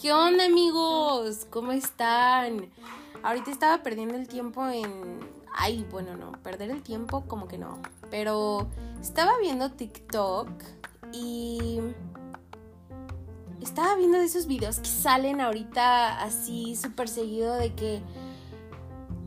¿Qué 0.00 0.14
onda 0.14 0.46
amigos? 0.46 1.46
¿Cómo 1.50 1.72
están? 1.72 2.70
Ahorita 3.22 3.50
estaba 3.50 3.82
perdiendo 3.82 4.14
el 4.16 4.28
tiempo 4.28 4.66
en... 4.66 5.20
Ay, 5.54 5.86
bueno, 5.90 6.16
no, 6.16 6.32
perder 6.42 6.70
el 6.70 6.82
tiempo 6.82 7.26
como 7.26 7.46
que 7.46 7.58
no. 7.58 7.78
Pero 8.10 8.66
estaba 9.02 9.36
viendo 9.38 9.72
TikTok 9.72 10.48
y... 11.12 11.80
Estaba 13.60 13.94
viendo 13.96 14.16
de 14.16 14.24
esos 14.24 14.46
videos 14.46 14.78
que 14.78 14.88
salen 14.88 15.42
ahorita 15.42 16.22
así 16.22 16.76
súper 16.76 17.06
seguido 17.06 17.54
de 17.56 17.74
que... 17.74 18.00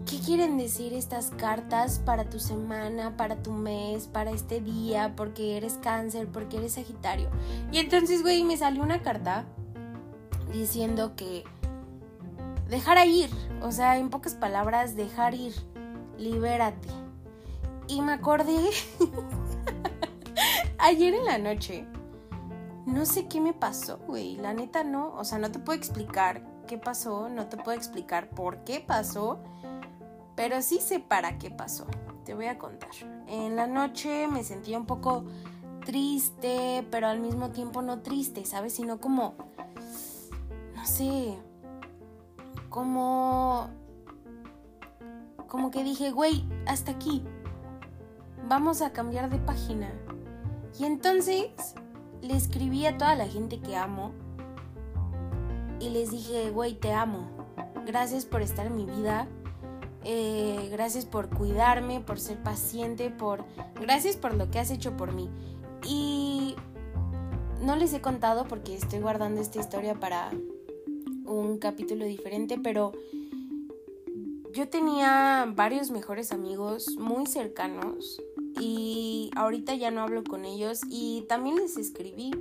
¿Qué 0.10 0.18
quieren 0.22 0.58
decir 0.58 0.94
estas 0.94 1.30
cartas 1.38 2.00
para 2.00 2.32
tu 2.32 2.40
semana, 2.40 3.16
para 3.16 3.44
tu 3.44 3.52
mes, 3.52 4.08
para 4.08 4.32
este 4.32 4.60
día? 4.60 5.14
Porque 5.16 5.56
eres 5.56 5.74
cáncer, 5.84 6.28
porque 6.30 6.58
eres 6.58 6.74
sagitario. 6.74 7.30
Y 7.72 7.78
entonces, 7.78 8.24
güey, 8.24 8.44
me 8.44 8.58
salió 8.58 8.82
una 8.82 9.04
carta 9.04 9.46
diciendo 10.54 11.16
que 11.16 11.44
dejar 12.70 13.06
ir, 13.08 13.30
o 13.62 13.72
sea, 13.72 13.98
en 13.98 14.10
pocas 14.10 14.36
palabras, 14.36 14.96
dejar 14.96 15.34
ir, 15.34 15.54
libérate. 16.18 16.88
Y 17.88 18.02
me 18.02 18.14
acordé 18.14 18.70
ayer 20.78 21.14
en 21.16 21.26
la 21.26 21.38
noche, 21.38 21.86
no 22.86 23.06
sé 23.06 23.28
qué 23.28 23.42
me 23.42 23.54
pasó, 23.54 23.98
güey, 24.08 24.38
la 24.38 24.54
neta 24.54 24.84
no, 24.84 25.14
o 25.16 25.26
sea, 25.26 25.38
no 25.38 25.52
te 25.52 25.60
puedo 25.60 25.78
explicar 25.78 26.44
qué 26.68 26.78
pasó, 26.78 27.28
no 27.30 27.48
te 27.48 27.58
puedo 27.58 27.78
explicar 27.78 28.30
por 28.30 28.64
qué 28.64 28.80
pasó, 28.80 29.40
pero 30.36 30.62
sí 30.62 30.80
sé 30.80 31.00
para 31.00 31.38
qué 31.38 31.52
pasó. 31.52 31.86
Te 32.26 32.34
voy 32.34 32.46
a 32.46 32.58
contar. 32.58 32.90
En 33.28 33.58
la 33.58 33.68
noche 33.68 34.28
me 34.28 34.46
sentía 34.46 34.78
un 34.78 34.86
poco 34.86 35.26
triste, 35.86 36.88
pero 36.90 37.08
al 37.08 37.20
mismo 37.20 37.50
tiempo 37.50 37.82
no 37.82 38.00
triste, 38.00 38.46
¿sabes? 38.46 38.74
Sino 38.74 39.00
como 39.00 39.36
no 40.84 40.90
sé, 40.90 41.40
como, 42.68 43.70
como 45.48 45.72
que 45.72 45.82
dije, 45.82 46.12
güey, 46.12 46.44
hasta 46.66 46.92
aquí, 46.92 47.24
vamos 48.50 48.82
a 48.82 48.92
cambiar 48.92 49.30
de 49.30 49.38
página. 49.38 49.94
Y 50.78 50.84
entonces 50.84 51.52
le 52.22 52.36
escribí 52.36 52.86
a 52.86 52.98
toda 52.98 53.16
la 53.16 53.28
gente 53.28 53.62
que 53.62 53.78
amo 53.78 54.12
y 55.80 55.90
les 55.92 56.12
dije, 56.12 56.52
güey, 56.52 56.74
te 56.74 56.92
amo. 56.92 57.30
Gracias 57.86 58.26
por 58.26 58.42
estar 58.42 58.66
en 58.66 58.76
mi 58.76 58.86
vida. 58.86 59.30
Eh, 60.04 60.68
gracias 60.70 61.06
por 61.06 61.30
cuidarme, 61.30 62.02
por 62.02 62.20
ser 62.20 62.44
paciente, 62.44 63.10
por... 63.10 63.46
Gracias 63.80 64.18
por 64.18 64.34
lo 64.34 64.52
que 64.52 64.60
has 64.60 64.70
hecho 64.70 64.98
por 64.98 65.14
mí. 65.14 65.30
Y 65.88 66.58
no 67.62 67.78
les 67.78 67.94
he 67.94 68.02
contado 68.02 68.50
porque 68.50 68.76
estoy 68.76 69.00
guardando 69.00 69.40
esta 69.40 69.62
historia 69.62 69.98
para 69.98 70.30
un 71.26 71.58
capítulo 71.58 72.06
diferente, 72.06 72.60
pero 72.62 72.94
yo 74.54 74.70
tenía 74.70 75.52
varios 75.56 75.92
mejores 75.92 76.32
amigos 76.32 76.96
muy 76.98 77.26
cercanos 77.26 78.22
y 78.60 79.32
ahorita 79.36 79.76
ya 79.76 79.90
no 79.90 80.02
hablo 80.02 80.24
con 80.24 80.46
ellos 80.46 80.82
y 80.90 81.26
también 81.28 81.56
les 81.56 81.78
escribí. 81.78 82.32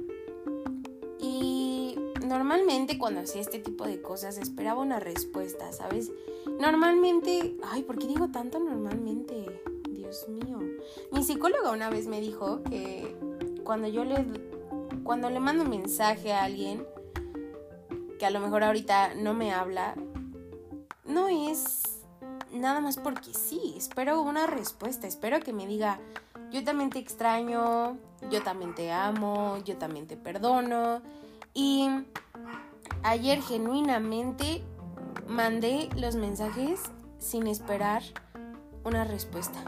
Y 1.19 1.97
normalmente 2.27 2.99
cuando 2.99 3.21
hacía 3.21 3.41
este 3.41 3.59
tipo 3.59 3.87
de 3.87 4.03
cosas 4.03 4.37
esperaba 4.39 4.83
una 4.83 5.01
respuesta, 5.01 5.73
¿sabes? 5.73 6.13
Normalmente, 6.61 7.57
ay, 7.71 7.83
¿por 7.83 7.99
qué 7.99 8.07
digo 8.07 8.29
tanto 8.29 8.59
normalmente? 8.59 9.63
Dios 9.91 10.29
mío. 10.29 10.59
Mi 11.13 11.23
psicóloga 11.23 11.71
una 11.71 11.89
vez 11.89 12.07
me 12.07 12.21
dijo 12.21 12.63
que 12.65 13.17
cuando 13.65 13.89
yo 13.89 14.05
le 14.05 14.27
cuando 15.03 15.31
le 15.31 15.41
mando 15.41 15.65
un 15.65 15.71
mensaje 15.71 16.33
a 16.33 16.45
alguien, 16.45 16.87
que 18.23 18.27
a 18.27 18.31
lo 18.31 18.39
mejor 18.39 18.63
ahorita 18.63 19.15
no 19.17 19.35
me 19.35 19.53
habla, 19.53 19.97
no 21.05 21.27
es 21.27 21.83
nada 22.53 22.81
más 22.81 22.97
porque 22.97 23.35
sí, 23.35 23.75
espero 23.77 24.23
una 24.23 24.47
respuesta, 24.47 25.09
espero 25.09 25.41
que 25.41 25.53
me 25.53 25.67
diga, 25.67 25.99
yo 26.53 26.63
también 26.63 26.91
te 26.91 27.01
extraño, 27.01 27.99
yo 28.31 28.43
también 28.45 28.77
te 28.77 28.93
amo, 28.93 29.59
yo 29.65 29.77
también 29.77 30.07
te 30.07 30.17
perdono. 30.17 31.03
Y 31.53 31.89
ayer 33.03 33.43
genuinamente 33.43 34.63
mandé 35.27 35.89
los 35.97 36.15
mensajes 36.15 36.81
sin 37.19 37.49
esperar 37.49 38.05
una 38.85 39.03
respuesta. 39.03 39.59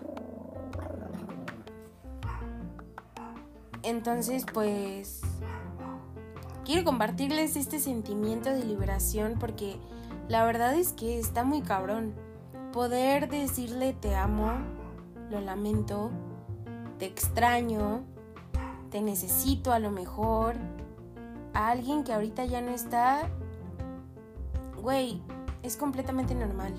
Entonces, 3.82 4.46
pues 4.54 5.22
quiero 6.64 6.84
compartirles 6.84 7.56
este 7.56 7.78
sentimiento 7.78 8.50
de 8.50 8.64
liberación 8.64 9.36
porque 9.38 9.76
la 10.28 10.44
verdad 10.44 10.74
es 10.74 10.92
que 10.92 11.18
está 11.18 11.44
muy 11.44 11.62
cabrón. 11.62 12.14
Poder 12.72 13.28
decirle 13.28 13.92
te 13.92 14.16
amo, 14.16 14.52
lo 15.30 15.40
lamento, 15.40 16.10
te 16.98 17.06
extraño, 17.06 18.02
te 18.90 19.00
necesito 19.00 19.72
a 19.72 19.78
lo 19.78 19.90
mejor, 19.90 20.56
a 21.52 21.68
alguien 21.68 22.02
que 22.02 22.12
ahorita 22.12 22.44
ya 22.46 22.60
no 22.60 22.70
está, 22.70 23.28
güey, 24.82 25.22
es 25.62 25.76
completamente 25.76 26.34
normal. 26.34 26.74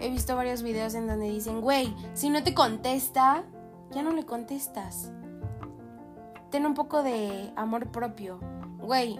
He 0.00 0.10
visto 0.10 0.36
varios 0.36 0.62
videos 0.62 0.94
en 0.94 1.06
donde 1.06 1.30
dicen, 1.30 1.60
güey, 1.60 1.94
si 2.14 2.30
no 2.30 2.42
te 2.42 2.54
contesta, 2.54 3.44
ya 3.90 4.02
no 4.02 4.12
le 4.12 4.24
contestas. 4.24 5.10
Ten 6.50 6.64
un 6.64 6.74
poco 6.74 7.02
de 7.02 7.52
amor 7.56 7.88
propio 7.90 8.38
güey, 8.86 9.18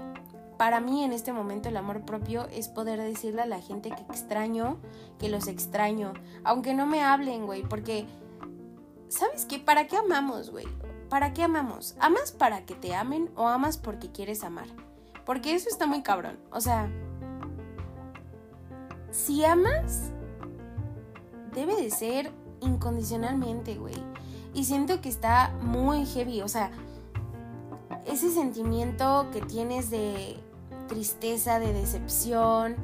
para 0.56 0.80
mí 0.80 1.04
en 1.04 1.12
este 1.12 1.32
momento 1.32 1.68
el 1.68 1.76
amor 1.76 2.02
propio 2.02 2.46
es 2.50 2.68
poder 2.68 3.00
decirle 3.00 3.42
a 3.42 3.46
la 3.46 3.60
gente 3.60 3.90
que 3.90 4.02
extraño, 4.02 4.78
que 5.18 5.28
los 5.28 5.48
extraño, 5.48 6.14
aunque 6.44 6.72
no 6.72 6.86
me 6.86 7.02
hablen, 7.02 7.44
güey, 7.44 7.62
porque, 7.62 8.06
¿sabes 9.08 9.44
qué? 9.44 9.58
¿Para 9.58 9.86
qué 9.86 9.96
amamos, 9.98 10.50
güey? 10.50 10.66
¿Para 11.10 11.32
qué 11.34 11.42
amamos? 11.42 11.94
¿Amas 12.00 12.32
para 12.32 12.64
que 12.64 12.74
te 12.74 12.94
amen 12.94 13.30
o 13.36 13.48
amas 13.48 13.76
porque 13.76 14.10
quieres 14.10 14.42
amar? 14.42 14.66
Porque 15.24 15.54
eso 15.54 15.68
está 15.68 15.86
muy 15.86 16.02
cabrón. 16.02 16.38
O 16.50 16.60
sea, 16.60 16.88
si 19.10 19.44
amas, 19.44 20.10
debe 21.52 21.76
de 21.76 21.90
ser 21.90 22.32
incondicionalmente, 22.60 23.76
güey. 23.76 23.96
Y 24.54 24.64
siento 24.64 25.00
que 25.00 25.08
está 25.08 25.52
muy 25.62 26.06
heavy. 26.06 26.42
O 26.42 26.48
sea, 26.48 26.70
ese 28.06 28.30
sentimiento 28.30 29.28
que 29.32 29.40
tienes 29.40 29.90
de 29.90 30.36
tristeza, 30.88 31.58
de 31.58 31.72
decepción, 31.72 32.76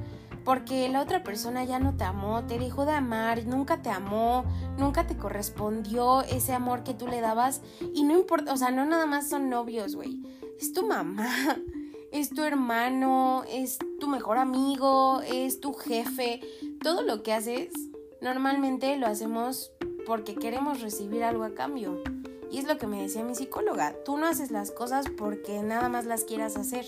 porque 0.45 0.89
la 0.89 1.03
otra 1.03 1.23
persona 1.23 1.65
ya 1.65 1.79
no 1.79 1.97
te 1.97 2.05
amó, 2.05 2.45
te 2.45 2.59
dejó 2.59 2.85
de 2.85 2.93
amar, 2.93 3.47
nunca 3.47 3.83
te 3.83 3.91
amó, 3.91 4.45
nunca 4.77 5.07
te 5.07 5.17
correspondió 5.17 6.23
ese 6.23 6.53
amor 6.53 6.83
que 6.83 6.95
tú 6.95 7.07
le 7.07 7.21
dabas 7.21 7.63
y 7.95 8.03
no 8.03 8.19
importa, 8.19 8.53
o 8.53 8.57
sea, 8.57 8.71
no 8.71 8.85
nada 8.85 9.07
más 9.07 9.29
son 9.29 9.49
novios, 9.49 9.95
güey, 9.95 10.21
es 10.61 10.73
tu 10.73 10.87
mamá, 10.87 11.29
es 12.13 12.31
tu 12.31 12.43
hermano, 12.43 13.45
es 13.49 13.79
tu 14.01 14.09
mejor 14.09 14.39
amigo, 14.39 15.21
es 15.23 15.61
tu 15.61 15.73
jefe, 15.75 16.41
todo 16.83 17.03
lo 17.03 17.23
que 17.23 17.33
haces 17.33 17.73
normalmente 18.21 18.97
lo 18.97 19.07
hacemos 19.07 19.73
porque 20.07 20.35
queremos 20.35 20.81
recibir 20.81 21.25
algo 21.25 21.45
a 21.45 21.55
cambio. 21.55 22.03
Y 22.53 22.59
es 22.59 22.67
lo 22.67 22.77
que 22.77 22.87
me 22.87 23.01
decía 23.01 23.25
mi 23.25 23.35
psicóloga, 23.35 23.95
tú 24.05 24.19
no 24.19 24.27
haces 24.27 24.51
las 24.51 24.71
cosas 24.71 25.07
porque 25.17 25.63
nada 25.63 25.89
más 25.89 26.05
las 26.05 26.25
quieras 26.25 26.57
hacer. 26.57 26.85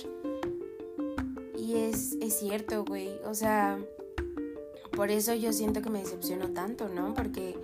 Y 1.57 1.77
es, 1.77 2.19
es 2.21 2.39
cierto, 2.39 2.85
güey. 2.85 3.19
O 3.25 3.33
sea, 3.33 3.79
por 4.95 5.11
eso 5.11 5.33
yo 5.33 5.55
siento 5.55 5.81
que 5.81 5.89
me 5.89 6.01
decepcionó 6.01 6.51
tanto, 6.51 6.91
¿no? 6.91 7.15
Porque 7.15 7.59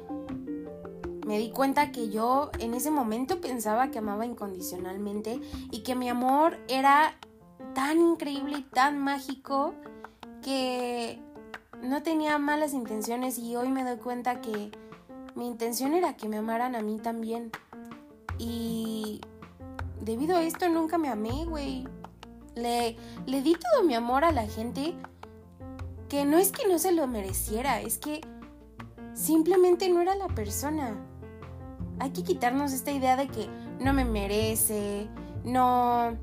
me 1.26 1.38
di 1.38 1.50
cuenta 1.50 1.92
que 1.92 2.08
yo 2.08 2.50
en 2.58 2.72
ese 2.72 2.90
momento 2.90 3.42
pensaba 3.42 3.90
que 3.90 3.98
amaba 3.98 4.24
incondicionalmente 4.24 5.38
y 5.70 5.82
que 5.82 5.94
mi 5.94 6.08
amor 6.08 6.58
era 6.68 7.18
tan 7.74 8.00
increíble 8.00 8.60
y 8.60 8.62
tan 8.62 8.98
mágico 8.98 9.74
que 10.42 11.20
no 11.82 12.02
tenía 12.02 12.38
malas 12.38 12.72
intenciones 12.72 13.38
y 13.38 13.56
hoy 13.56 13.68
me 13.68 13.84
doy 13.84 13.98
cuenta 13.98 14.40
que 14.40 14.70
mi 15.34 15.46
intención 15.46 15.92
era 15.92 16.16
que 16.16 16.30
me 16.30 16.38
amaran 16.38 16.74
a 16.74 16.80
mí 16.80 16.98
también. 16.98 17.52
Y 18.40 19.20
debido 20.00 20.38
a 20.38 20.42
esto 20.42 20.66
nunca 20.70 20.96
me 20.96 21.10
amé, 21.10 21.44
güey. 21.44 21.86
Le, 22.54 22.96
le 23.26 23.42
di 23.42 23.54
todo 23.54 23.84
mi 23.84 23.94
amor 23.94 24.24
a 24.24 24.32
la 24.32 24.46
gente 24.46 24.94
que 26.08 26.24
no 26.24 26.38
es 26.38 26.50
que 26.50 26.66
no 26.66 26.78
se 26.78 26.90
lo 26.92 27.06
mereciera, 27.06 27.80
es 27.80 27.98
que 27.98 28.22
simplemente 29.12 29.90
no 29.90 30.00
era 30.00 30.14
la 30.14 30.28
persona. 30.28 30.96
Hay 31.98 32.10
que 32.10 32.24
quitarnos 32.24 32.72
esta 32.72 32.90
idea 32.90 33.16
de 33.16 33.28
que 33.28 33.46
no 33.78 33.92
me 33.92 34.06
merece, 34.06 35.06
no... 35.44 36.16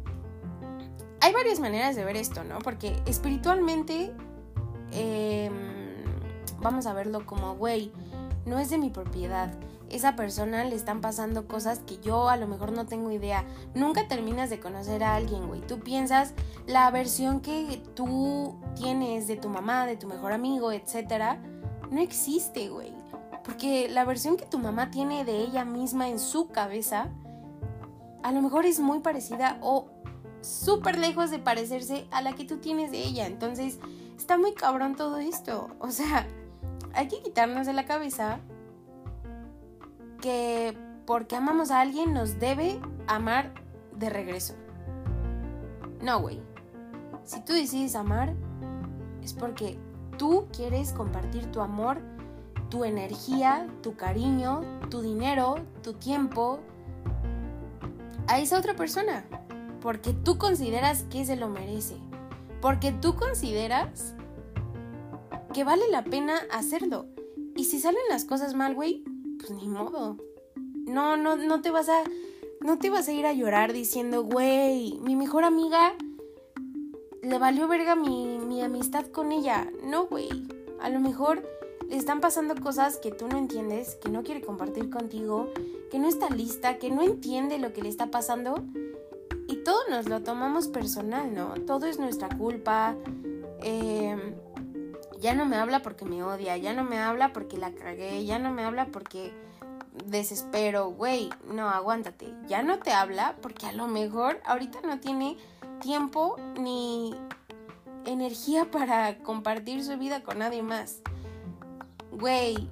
Hay 1.22 1.34
varias 1.34 1.60
maneras 1.60 1.96
de 1.96 2.04
ver 2.04 2.18
esto, 2.18 2.44
¿no? 2.44 2.58
Porque 2.60 3.00
espiritualmente 3.06 4.12
em, 4.92 5.54
vamos 6.62 6.88
a 6.88 6.94
verlo 6.94 7.26
como, 7.28 7.56
güey, 7.56 7.92
no 8.48 8.58
es 8.58 8.72
de 8.72 8.80
mi 8.80 8.90
propiedad 8.90 9.54
esa 9.90 10.16
persona 10.16 10.64
le 10.64 10.76
están 10.76 11.02
pasando 11.02 11.48
cosas 11.48 11.80
que 11.80 11.98
yo 12.00 12.30
a 12.30 12.38
lo 12.38 12.48
mejor 12.48 12.72
no 12.72 12.86
tengo 12.86 13.12
idea. 13.12 13.46
Nunca 13.74 14.08
terminas 14.08 14.50
de 14.50 14.60
conocer 14.60 15.04
a 15.04 15.16
alguien, 15.16 15.48
güey. 15.48 15.62
Tú 15.62 15.80
piensas 15.80 16.34
la 16.66 16.90
versión 16.92 17.42
que 17.42 17.82
tú 17.96 18.60
tienes 18.76 19.28
de 19.28 19.38
tu 19.38 19.50
mamá, 19.50 19.86
de 19.86 19.98
tu 19.98 20.08
mejor 20.08 20.34
amigo, 20.34 20.72
etcétera, 20.72 21.42
no 21.90 22.02
existe, 22.02 22.70
güey. 22.70 22.94
Porque 23.44 23.88
la 23.90 24.04
versión 24.04 24.36
que 24.36 24.46
tu 24.46 24.60
mamá 24.60 24.92
tiene 24.92 25.24
de 25.24 25.40
ella 25.40 25.64
misma 25.64 26.10
en 26.10 26.20
su 26.20 26.50
cabeza, 26.50 27.10
a 28.24 28.32
lo 28.32 28.42
mejor 28.42 28.66
es 28.66 28.80
muy 28.80 29.00
parecida 29.00 29.58
o 29.62 29.88
súper 30.42 30.98
lejos 30.98 31.32
de 31.32 31.40
parecerse 31.40 32.08
a 32.12 32.22
la 32.22 32.34
que 32.34 32.46
tú 32.46 32.58
tienes 32.58 32.92
de 32.92 33.00
ella. 33.00 33.26
Entonces, 33.26 33.80
está 34.18 34.38
muy 34.38 34.54
cabrón 34.54 34.96
todo 34.96 35.18
esto. 35.18 35.70
O 35.80 35.92
sea, 35.92 36.28
hay 36.94 37.08
que 37.08 37.22
quitarnos 37.22 37.68
de 37.68 37.74
la 37.74 37.86
cabeza 37.86 38.40
que 40.18 40.78
porque 41.06 41.36
amamos 41.36 41.72
a 41.72 41.82
alguien 41.82 42.14
nos 42.14 42.40
debe 42.40 42.80
amar 43.08 43.54
de 43.96 44.10
regreso. 44.10 44.56
No, 46.02 46.20
güey. 46.20 46.42
Si 47.24 47.44
tú 47.44 47.54
decides 47.54 47.96
amar, 47.96 48.34
es 49.24 49.34
porque 49.34 49.78
tú 50.18 50.48
quieres 50.56 50.94
compartir 50.94 51.46
tu 51.52 51.62
amor, 51.62 52.02
tu 52.70 52.84
energía, 52.86 53.68
tu 53.82 53.96
cariño, 53.96 54.62
tu 54.90 55.02
dinero, 55.02 55.56
tu 55.82 55.94
tiempo 55.94 56.60
a 58.28 58.40
esa 58.40 58.58
otra 58.58 58.76
persona. 58.76 59.26
Porque 59.82 60.14
tú 60.14 60.38
consideras 60.38 61.04
que 61.04 61.26
se 61.26 61.36
lo 61.36 61.50
merece. 61.50 61.98
Porque 62.62 62.92
tú 62.92 63.16
consideras 63.16 64.14
que 65.54 65.64
vale 65.64 65.84
la 65.92 66.04
pena 66.04 66.36
hacerlo. 66.52 67.08
Y 67.56 67.66
si 67.66 67.80
salen 67.80 68.02
las 68.10 68.26
cosas 68.26 68.54
mal, 68.54 68.76
güey, 68.76 69.04
pues 69.48 69.62
ni 69.62 69.68
modo. 69.68 70.18
No, 70.86 71.18
no, 71.18 71.36
no 71.36 71.62
te 71.62 71.72
vas 71.72 71.90
a. 71.90 72.04
No 72.60 72.80
te 72.80 72.90
vas 72.90 73.08
a 73.08 73.14
ir 73.14 73.26
a 73.26 73.34
llorar 73.34 73.72
diciendo, 73.72 74.24
güey, 74.24 74.98
mi 75.02 75.16
mejor 75.16 75.44
amiga 75.44 75.94
le 77.22 77.38
valió 77.38 77.68
verga 77.68 77.96
mi, 77.96 78.40
mi 78.40 78.62
amistad 78.62 79.06
con 79.08 79.32
ella. 79.32 79.72
No, 79.84 80.08
güey. 80.08 80.30
A 80.82 80.90
lo 80.90 81.00
mejor 81.00 81.48
le 81.88 81.96
están 81.96 82.20
pasando 82.20 82.56
cosas 82.56 82.98
que 82.98 83.12
tú 83.12 83.28
no 83.28 83.38
entiendes, 83.38 83.96
que 83.96 84.10
no 84.10 84.24
quiere 84.24 84.42
compartir 84.42 84.90
contigo, 84.90 85.52
que 85.92 86.00
no 86.00 86.08
está 86.08 86.30
lista, 86.30 86.78
que 86.78 86.90
no 86.90 87.02
entiende 87.04 87.60
lo 87.60 87.74
que 87.74 87.82
le 87.82 87.90
está 87.90 88.08
pasando. 88.08 88.66
Y 89.48 89.58
todo 89.64 89.78
nos 89.90 90.10
lo 90.10 90.24
tomamos 90.24 90.68
personal, 90.68 91.34
¿no? 91.34 91.54
Todo 91.66 91.86
es 91.86 92.00
nuestra 92.00 92.28
culpa. 92.38 92.96
Eh, 93.62 94.18
ya 95.20 95.34
no 95.34 95.46
me 95.46 95.58
habla 95.58 95.82
porque 95.82 96.06
me 96.06 96.24
odia, 96.24 96.58
ya 96.58 96.74
no 96.74 96.84
me 96.84 97.00
habla 97.00 97.34
porque 97.34 97.58
la 97.58 97.72
cagué, 97.72 98.26
ya 98.26 98.40
no 98.40 98.52
me 98.52 98.64
habla 98.64 98.88
porque 98.88 99.34
desespero, 100.06 100.90
güey, 100.90 101.30
no, 101.52 101.70
aguántate, 101.70 102.34
ya 102.48 102.62
no 102.62 102.80
te 102.80 102.92
habla 102.92 103.36
porque 103.42 103.66
a 103.66 103.74
lo 103.74 103.88
mejor 103.88 104.40
ahorita 104.46 104.82
no 104.82 105.00
tiene 105.00 105.38
tiempo 105.82 106.38
ni 106.60 107.16
energía 108.06 108.70
para 108.72 109.18
compartir 109.20 109.84
su 109.84 109.98
vida 109.98 110.24
con 110.24 110.40
nadie 110.40 110.64
más. 110.64 111.02
Güey, 112.12 112.70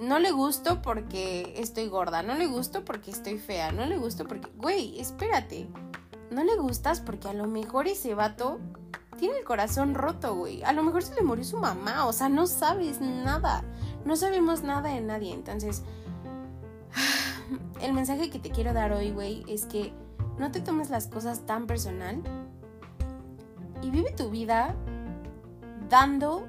no 0.00 0.18
le 0.18 0.30
gusto 0.30 0.80
porque 0.82 1.54
estoy 1.56 1.88
gorda, 1.88 2.22
no 2.22 2.34
le 2.34 2.46
gusto 2.46 2.84
porque 2.84 3.10
estoy 3.10 3.38
fea, 3.38 3.72
no 3.72 3.84
le 3.86 3.98
gusto 3.98 4.26
porque, 4.26 4.48
güey, 4.56 4.98
espérate, 5.00 5.68
no 6.30 6.44
le 6.44 6.56
gustas 6.56 7.00
porque 7.00 7.28
a 7.28 7.32
lo 7.32 7.46
mejor 7.46 7.88
ese 7.88 8.14
vato 8.14 8.60
tiene 9.20 9.38
el 9.38 9.44
corazón 9.44 9.94
roto, 9.94 10.34
güey. 10.34 10.62
A 10.62 10.72
lo 10.72 10.82
mejor 10.82 11.02
se 11.02 11.14
le 11.14 11.22
murió 11.22 11.44
su 11.44 11.58
mamá, 11.58 12.06
o 12.06 12.12
sea, 12.12 12.30
no 12.30 12.46
sabes 12.46 13.00
nada. 13.00 13.62
No 14.06 14.16
sabemos 14.16 14.62
nada 14.62 14.88
de 14.88 15.00
nadie. 15.02 15.34
Entonces, 15.34 15.82
el 17.82 17.92
mensaje 17.92 18.30
que 18.30 18.38
te 18.38 18.50
quiero 18.50 18.72
dar 18.72 18.92
hoy, 18.92 19.10
güey, 19.10 19.44
es 19.46 19.66
que 19.66 19.92
no 20.38 20.50
te 20.50 20.60
tomes 20.60 20.88
las 20.88 21.06
cosas 21.06 21.44
tan 21.44 21.66
personal 21.66 22.22
y 23.82 23.90
vive 23.90 24.10
tu 24.12 24.30
vida 24.30 24.74
dando 25.90 26.46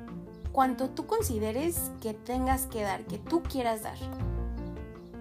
cuanto 0.53 0.89
tú 0.89 1.07
consideres 1.07 1.91
que 2.01 2.13
tengas 2.13 2.67
que 2.67 2.83
dar, 2.83 3.03
que 3.03 3.17
tú 3.17 3.43
quieras 3.43 3.83
dar. 3.83 3.97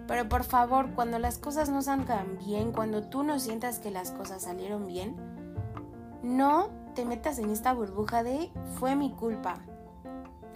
Pero 0.06 0.28
por 0.28 0.44
favor, 0.44 0.90
cuando 0.94 1.18
las 1.18 1.38
cosas 1.38 1.68
no 1.68 1.82
salgan 1.82 2.38
bien, 2.38 2.70
cuando 2.70 3.02
tú 3.02 3.24
no 3.24 3.40
sientas 3.40 3.80
que 3.80 3.90
las 3.90 4.12
cosas 4.12 4.42
salieron 4.42 4.86
bien, 4.86 5.16
no 6.22 6.79
te 6.94 7.04
metas 7.04 7.38
en 7.38 7.50
esta 7.50 7.72
burbuja 7.72 8.22
de 8.22 8.50
fue 8.78 8.94
mi 8.96 9.10
culpa. 9.10 9.60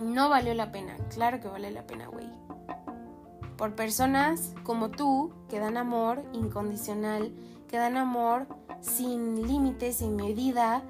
No 0.01 0.29
valió 0.29 0.55
la 0.55 0.73
pena. 0.73 0.97
Claro 1.11 1.41
que 1.41 1.49
vale 1.49 1.71
la 1.71 1.87
pena, 1.87 2.09
güey. 2.09 2.29
Por 3.57 3.75
personas 3.75 4.55
como 4.65 4.91
tú 4.91 5.33
que 5.49 5.61
dan 5.61 5.77
amor 5.77 6.25
incondicional, 6.33 7.33
que 7.69 7.77
dan 7.77 7.97
amor 7.97 8.47
sin 8.81 9.47
límites, 9.47 9.97
sin 9.97 10.17
medida. 10.17 10.83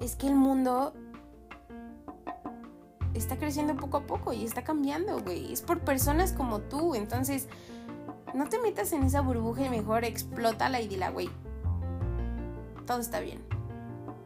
Es 0.00 0.16
que 0.16 0.26
el 0.26 0.34
mundo 0.34 0.94
está 3.14 3.36
creciendo 3.36 3.76
poco 3.76 3.98
a 3.98 4.06
poco 4.06 4.32
y 4.32 4.44
está 4.44 4.64
cambiando, 4.64 5.20
güey. 5.20 5.52
Es 5.52 5.60
por 5.60 5.80
personas 5.80 6.32
como 6.32 6.60
tú. 6.60 6.94
Entonces, 6.94 7.48
no 8.34 8.48
te 8.48 8.58
metas 8.58 8.92
en 8.92 9.02
esa 9.02 9.20
burbuja 9.20 9.66
y 9.66 9.70
mejor 9.70 10.04
explótala 10.04 10.80
y 10.80 10.88
dila, 10.88 11.10
güey. 11.10 11.30
Todo 12.86 12.98
está 12.98 13.20
bien 13.20 13.51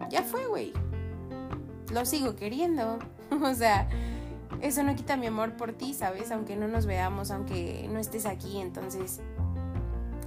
ya 0.09 0.23
fue, 0.23 0.47
güey. 0.47 0.73
Lo 1.93 2.05
sigo 2.05 2.37
queriendo. 2.37 2.99
o 3.43 3.55
sea, 3.55 3.89
eso 4.61 4.83
no 4.83 4.95
quita 4.95 5.17
mi 5.17 5.27
amor 5.27 5.57
por 5.57 5.73
ti, 5.73 5.95
¿sabes? 5.95 6.31
Aunque 6.31 6.57
no 6.57 6.69
nos 6.69 6.87
veamos, 6.87 7.31
aunque 7.31 7.89
no 7.93 7.99
estés 7.99 8.27
aquí. 8.27 8.59
Entonces, 8.59 9.21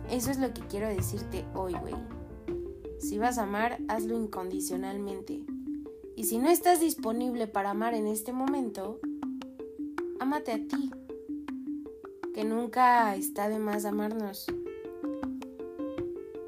eso 0.09 0.31
es 0.31 0.37
lo 0.39 0.53
que 0.53 0.61
quiero 0.61 0.87
decirte 0.87 1.45
hoy, 1.53 1.73
güey. 1.73 1.95
Si 2.99 3.17
vas 3.17 3.37
a 3.37 3.43
amar, 3.43 3.79
hazlo 3.87 4.15
incondicionalmente. 4.15 5.43
Y 6.15 6.25
si 6.25 6.37
no 6.37 6.49
estás 6.49 6.79
disponible 6.79 7.47
para 7.47 7.69
amar 7.71 7.93
en 7.93 8.07
este 8.07 8.33
momento, 8.33 8.99
ámate 10.19 10.51
a 10.51 10.57
ti. 10.57 10.91
Que 12.33 12.43
nunca 12.43 13.15
está 13.15 13.49
de 13.49 13.57
más 13.57 13.85
amarnos. 13.85 14.45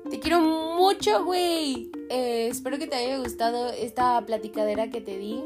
Te 0.10 0.19
quiero 0.19 0.42
mucho, 0.42 1.24
güey. 1.24 1.89
Eh, 2.13 2.50
espero 2.52 2.78
que 2.78 2.88
te 2.88 2.96
haya 2.98 3.19
gustado 3.19 3.69
esta 3.69 4.25
platicadera 4.25 4.90
que 4.90 5.00
te 5.00 5.18
di. 5.18 5.46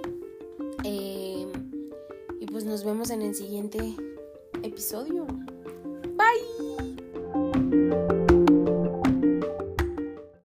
Eh, 0.84 1.46
y 2.40 2.46
pues 2.48 2.66
nos 2.66 2.84
vemos 2.84 3.12
en 3.12 3.22
el 3.22 3.36
siguiente 3.36 3.78
episodio. 4.64 5.28
Bye. 6.18 7.06